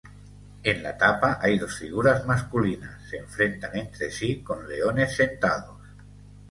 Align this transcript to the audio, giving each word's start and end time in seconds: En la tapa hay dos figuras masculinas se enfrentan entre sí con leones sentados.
En 0.71 0.81
la 0.85 0.97
tapa 0.97 1.37
hay 1.39 1.59
dos 1.59 1.77
figuras 1.77 2.25
masculinas 2.25 3.07
se 3.07 3.17
enfrentan 3.17 3.75
entre 3.77 4.09
sí 4.09 4.41
con 4.41 4.67
leones 4.67 5.15
sentados. 5.15 5.79